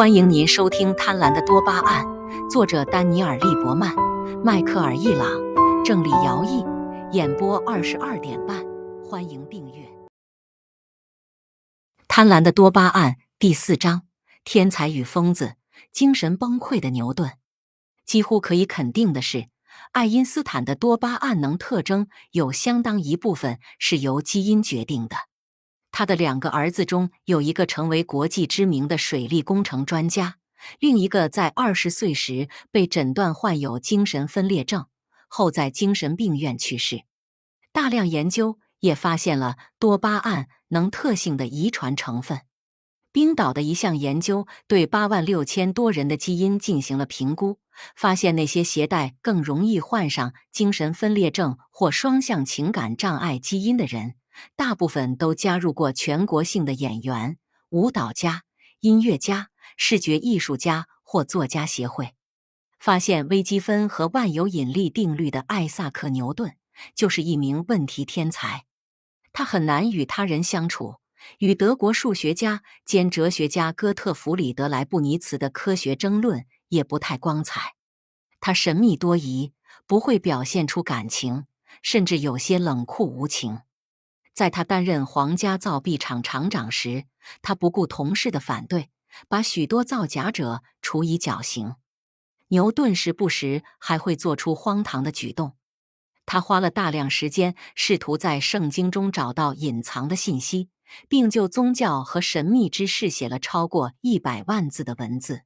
[0.00, 2.06] 欢迎您收听《贪婪的多巴胺》，
[2.50, 3.94] 作者丹尼尔·利伯曼、
[4.42, 5.28] 迈克尔·易朗，
[5.84, 6.64] 郑理尧译，
[7.12, 8.64] 演播二十二点半。
[9.04, 9.82] 欢迎订阅
[12.08, 14.04] 《贪婪的多巴胺》第四章：
[14.42, 15.56] 天才与疯子，
[15.92, 17.32] 精神崩溃的牛顿。
[18.06, 19.48] 几乎可以肯定的是，
[19.92, 25.16] 爱因斯坦的多巴胺能特征有相当一部分是由基因决定的。
[26.00, 30.36] 他的两个儿子中有一个成为国际知名的水利工程专家，
[30.78, 34.86] 另一个在二十岁时被诊断患有精神分裂症，
[35.28, 37.02] 后在精神病院去世。
[37.70, 42.40] 大量研究也发现了多巴胺能特性的遗传成分。
[43.12, 47.58] 冰岛的一项研究对八万六千多人的基因进行了评估，
[47.94, 54.14] 发现那些携带更容易患上精神分裂症或双向情感障碍基因的人。
[54.56, 57.38] 大部分都加入过全国性的演员、
[57.70, 58.44] 舞蹈家、
[58.80, 62.14] 音乐家、视觉艺术家或作家协会。
[62.78, 66.56] 发现微积分和万有引力定律的艾萨克·牛顿
[66.94, 68.64] 就是一名问题天才。
[69.32, 70.96] 他很难与他人相处，
[71.38, 77.74] 与德国数学家兼哲学家哥特弗里德·莱布尼茨的科学争论也不太光彩。
[78.40, 79.52] 他神秘多疑，
[79.86, 81.44] 不会表现出感情，
[81.82, 83.58] 甚至有些冷酷无情。
[84.32, 87.04] 在他担任皇家造币厂厂长时，
[87.42, 88.90] 他不顾同事的反对，
[89.28, 91.74] 把许多造假者处以绞刑。
[92.48, 95.56] 牛顿时不时还会做出荒唐的举动。
[96.26, 100.70] 他花了大量时间试图在圣经中找到隐藏的信息，
[101.08, 105.42] 并就宗教和神秘之事写了超过一百万字的文字。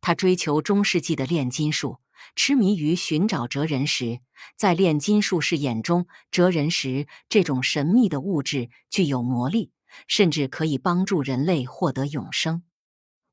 [0.00, 1.98] 他追求中世纪的炼金术。
[2.36, 4.20] 痴迷于寻找哲人石，
[4.56, 9.72] 在炼金术士眼中，哲人石这种神秘的物质具有魔力，
[10.06, 12.62] 甚至可以帮助人类获得永生。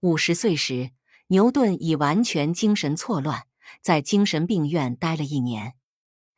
[0.01, 0.91] 五十岁时，
[1.27, 3.47] 牛顿已完全精神错乱，
[3.81, 5.73] 在精神病院待了一年。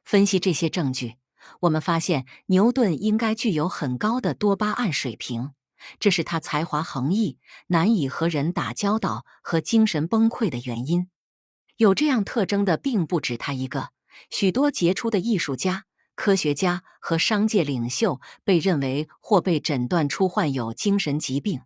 [0.05, 1.15] 分析这些证据，
[1.61, 5.51] 我们发现牛顿应该具有很高的多巴胺水平，
[5.99, 11.09] 这是他才华横溢、难以和人打交道和精神崩溃的原因。
[11.77, 13.89] 有这样特征的并不止他一个，
[14.31, 21.61] 许多杰出的艺术家、科学家和商界领袖被认为或被诊断出患有精神疾病，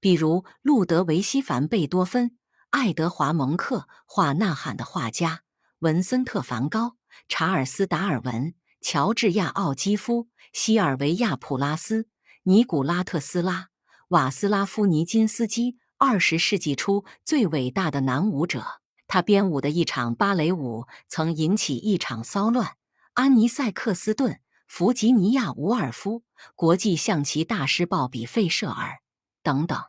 [0.00, 2.36] 比如路德维希·凡贝多芬、
[2.70, 5.40] 爱德华·蒙克画《呐喊》的画家、
[5.78, 6.96] 文森特·梵高、
[7.26, 12.08] 查尔斯·达尔文、乔治亚·奥基夫、西尔维亚·普拉斯、
[12.42, 13.68] 尼古拉特斯拉、
[14.08, 18.82] 瓦斯拉夫·尼金斯基，二十世纪初最伟大的男舞者。
[19.14, 22.74] 他编舞的一场芭蕾舞曾引起一场骚乱。
[23.12, 26.24] 安妮塞克斯顿、弗吉尼亚·伍尔夫、
[26.56, 28.98] 国际象棋大师鲍比·费舍尔
[29.40, 29.80] 等等。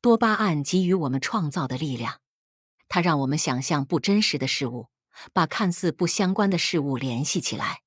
[0.00, 2.16] 多巴胺给予我们创造的力量，
[2.88, 4.88] 它让我们想象不真实的事物，
[5.32, 7.82] 把看似不相关的事物联系起来。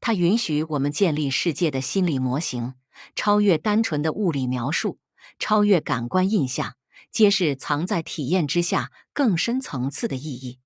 [0.00, 2.74] 它允许我们建立世界的心理模型，
[3.14, 4.98] 超越单纯的物理描述，
[5.38, 6.74] 超越感官印象。
[7.10, 10.58] 皆是藏在体验之下更深层次的意义，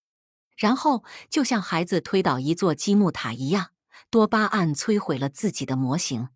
[0.56, 3.71] 然后就像孩子推倒一座积木塔一样，
[4.10, 6.28] 多巴胺摧毁了自己的模型，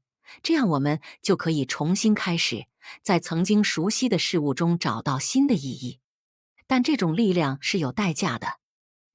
[0.43, 2.67] 这样我们就可以重新开始，
[3.03, 6.01] 在曾经熟悉的事物中找到新的意义。
[6.67, 8.59] 但这种力量是有代价的，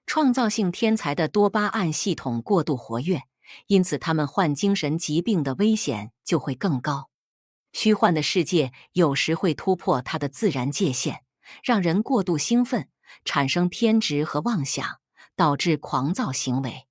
[0.06, 3.24] 创造性天才的多巴胺系统过度活跃，
[3.68, 7.10] 因此他们患精神疾病的危险就会更高。
[7.74, 11.24] 虚幻的世界有时会突破它的自然界限，
[11.64, 12.88] 让人过度兴奋，
[13.26, 15.00] 产生偏执和妄想，
[15.36, 16.88] 导致狂躁行为。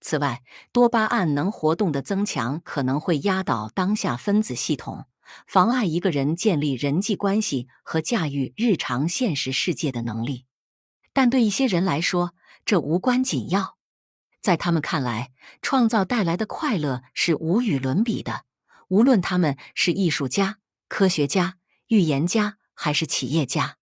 [0.00, 0.42] 此外，
[0.72, 5.06] 多巴胺能活动的增强可能会压倒当下分子系统，
[5.46, 10.44] 妨碍一个人建立人际关系和驾驭日常现实世界的能力。
[11.12, 12.34] 但对一些人来说，
[12.64, 13.76] 这无关紧要。
[14.42, 15.30] 在他们看来，
[15.62, 18.45] 创造带来的快乐是无与伦比的。
[18.88, 23.76] 无论他们是艺术家、科学家、预言家还是企业家，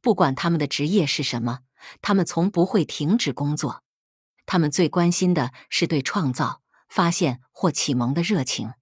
[0.00, 1.60] 不管他们的职业是什么，
[2.02, 3.82] 他们从不会停止工作。
[4.46, 8.72] 他们最关心的是对创造、发现或启蒙的热情。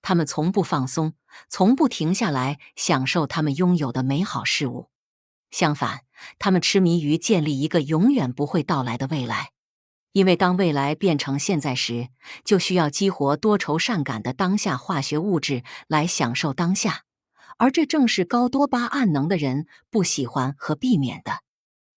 [0.00, 1.14] 他们从不放松，
[1.48, 4.90] 从不停下来享受他们拥有的美好事物。
[5.50, 6.04] 相反，
[6.38, 9.53] 他们痴迷于建立一个永远不会到来的未来。
[10.14, 12.08] 因为当未来变成现在时，
[12.44, 17.02] 就需要激活多愁善感的当下化学物质来享受当下，
[17.58, 21.40] 而这正是高多巴胺能的人不喜欢和避免的。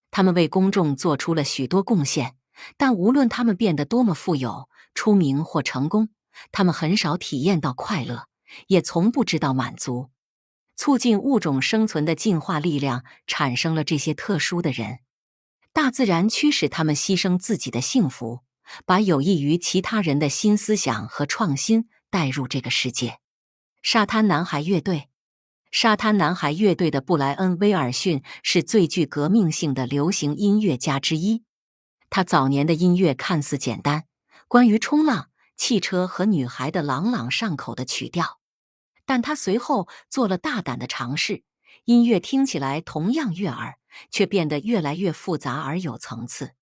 [0.10, 2.34] 他们为公众做出了许多贡献，
[2.75, 6.10] 但无论他们变得多么富有、出名或成功，
[6.52, 8.25] 他们很少体验到快乐，
[8.66, 10.10] 也从不知道满足。
[10.75, 15.02] 促进物种生存的进化力量产生了这些特殊的人。
[15.78, 18.40] 大自然驱使他们牺牲自己的幸福，
[18.88, 23.20] 把有益于其他人的新思想和创新带入这个世界。
[23.84, 25.10] 沙滩男孩乐队，
[25.70, 31.44] 沙滩男孩乐队的布莱恩·威尔逊是最具革命性的流行音乐家之一。
[32.10, 34.06] 他早年的音乐看似简单，
[34.48, 38.40] 关于冲浪、汽车和女孩的朗朗上口的曲调，
[39.06, 41.44] 但他随后做了大胆的尝试，
[41.86, 43.78] 音乐听起来同样悦耳，
[44.10, 46.54] 却变得越来越复杂而有层次。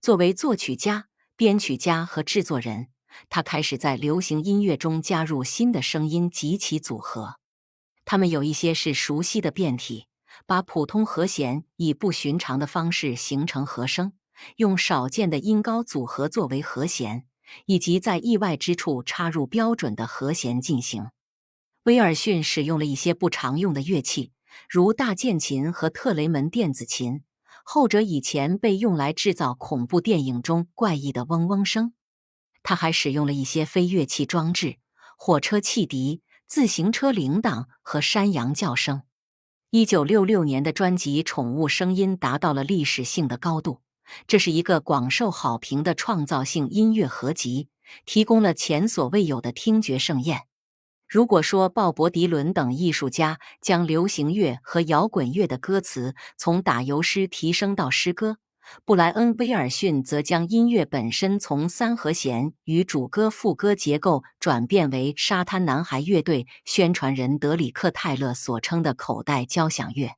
[0.00, 2.88] 作为作曲家、编曲家和制作人，
[3.28, 7.38] 他开始在流行音乐中加入新的声音及其组合。
[8.04, 10.06] 他们有一些是熟悉的变体，
[10.46, 14.12] 把普通和弦以不寻常的方式形成和声。
[14.56, 17.26] 用少见的音高组合作为和弦，
[17.66, 21.10] 以及在意外之处插入标准的和弦进行。
[21.82, 24.30] 威尔逊使用了一些不常用的乐器，
[24.68, 27.22] 如大键琴和特雷门电子琴，
[27.64, 31.92] 后者以前被用来制造恐怖电影中怪异的嗡嗡声。
[32.62, 34.76] 他还使用了一些非乐器装置：
[35.16, 39.02] 火车汽笛、自行车铃铛和山羊叫声。
[39.70, 43.82] 一九六六年的专辑《宠物声音》达到了历史性的高度。
[44.26, 47.68] 这是一个广受好评的创造性音乐合集，
[48.06, 50.47] 提供了前所未有的听觉盛宴。
[51.08, 58.36] 如果说鲍勃·迪伦等艺术家将流行乐和摇滚乐的歌词从打油诗提升到诗歌，
[58.84, 70.10] 布莱恩·威尔逊则将音乐本身从三和弦与主歌副歌结构转变为沙滩男孩乐队宣传人德里克·泰勒所称的口袋交响乐。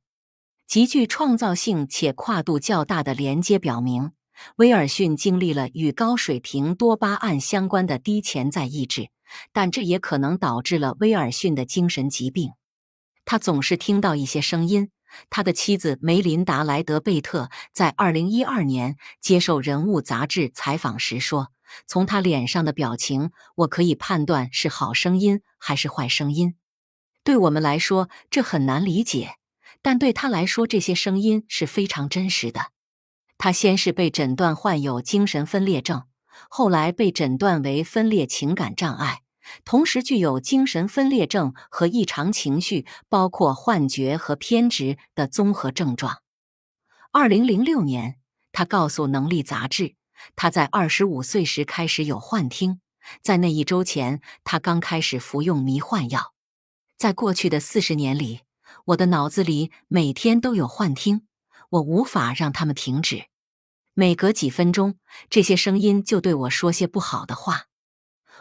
[0.67, 4.11] 极具创造性且跨度较大的连接表明，
[4.57, 9.09] 威尔逊经历了与高水平多巴胺相关的低潜在意志，
[9.51, 12.51] 但这也可能导致了威尔逊的精神疾病。
[13.25, 14.91] 他总是听到一些声音。
[15.29, 21.51] 他的妻子梅琳达·莱德贝特在2012年接受《人物》杂志采访时说
[21.85, 26.55] ：“从他脸上的表情，我可以判断是好声音还是坏声音。
[27.25, 29.35] 对我们来说，这很难理解。”
[29.83, 32.67] 但对他来说，这些声音是非常真实的。
[33.37, 36.03] 他先是被诊断患有精神分裂症，
[36.49, 39.21] 后来被诊断为分裂情感障碍，
[39.65, 46.21] 同时具有精神分裂症和异常情绪，包括幻觉和偏执的综合症状。
[47.11, 48.17] 二零零六年，
[48.51, 49.95] 他告诉《能力》杂志，
[50.35, 52.79] 他在二十五岁时开始有幻听，
[53.21, 56.33] 在那一周前，他刚开始服用迷幻药。
[56.97, 58.41] 在过去的四十年里。
[58.85, 61.27] 我的脑子里每天都有幻听，
[61.71, 63.25] 我无法让他们停止。
[63.93, 64.97] 每隔几分钟，
[65.29, 67.65] 这些声音就对我说些不好的话。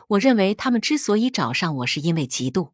[0.09, 2.73] 我认为他们之所以找上我，是因为嫉妒。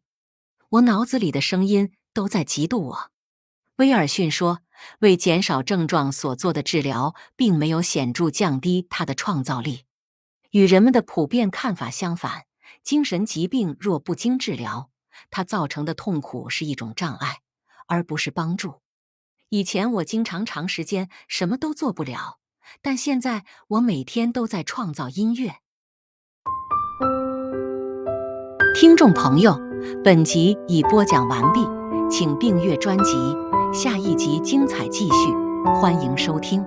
[0.69, 3.11] 我脑子里的声音都在嫉妒我。
[3.77, 4.61] 威尔逊说
[4.99, 9.85] ：“为减少症状所做的治疗，并没有显著降低他的创造力。
[10.51, 12.45] 与人们的普遍看法相反，
[12.83, 14.89] 精神疾病若不经治疗，
[15.29, 17.39] 它造成的痛苦是一种障碍。”
[17.89, 18.81] 而不是帮助。
[19.47, 22.37] 以前我经常长时间什么都做不了，
[22.81, 25.55] 但现在我每天都在创造音乐。
[28.75, 29.59] 听众朋友，
[30.03, 31.65] 本集已播讲完毕，
[32.09, 33.13] 请订阅专辑，
[33.73, 35.33] 下一集精彩继续，
[35.81, 36.63] 欢迎收听。